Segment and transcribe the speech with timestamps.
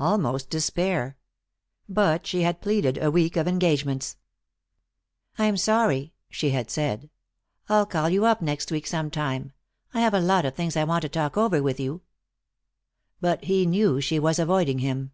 [0.00, 1.16] Almost despair.
[1.88, 4.16] But she had pleaded a week of engagements.
[5.38, 7.08] "I'm sorry," she had said.
[7.68, 9.52] "I'll call you up next week some time
[9.94, 12.02] I have a lot of things I want to talk over with you."
[13.20, 15.12] But he knew she was avoiding him.